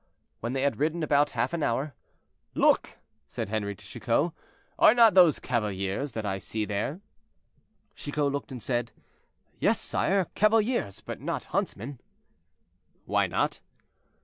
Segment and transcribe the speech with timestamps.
[0.39, 1.93] When they had ridden about half an hour—
[2.55, 2.97] "Look,"
[3.29, 4.31] said Henri to Chicot,
[4.79, 7.01] "are not those cavaliers that I see there?"
[7.93, 8.91] Chicot looked and said,
[9.59, 12.01] "Yes, sire, cavaliers, but not huntsmen."
[13.05, 13.59] "Why not?"